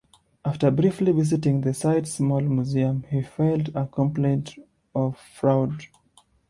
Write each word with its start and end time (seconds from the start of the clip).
After 0.43 0.71
briefly 0.71 1.11
visiting 1.11 1.61
the 1.61 1.75
site's 1.75 2.13
small 2.13 2.39
museum, 2.41 3.03
he 3.11 3.21
filed 3.21 3.69
a 3.75 3.85
complaint 3.85 4.55
of 4.95 5.15
fraud. 5.15 5.83